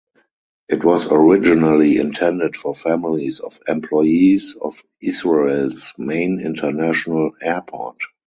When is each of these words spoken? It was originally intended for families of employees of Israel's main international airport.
It 0.67 0.83
was 0.83 1.05
originally 1.11 1.97
intended 1.97 2.55
for 2.55 2.73
families 2.73 3.39
of 3.39 3.59
employees 3.67 4.55
of 4.59 4.83
Israel's 4.99 5.93
main 5.99 6.39
international 6.41 7.33
airport. 7.39 8.01